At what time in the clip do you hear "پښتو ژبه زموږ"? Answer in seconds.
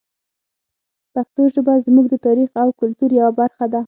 1.13-2.05